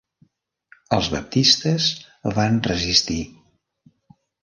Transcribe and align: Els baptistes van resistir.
Els 0.97 1.09
baptistes 1.17 1.91
van 2.41 2.61
resistir. 2.73 3.23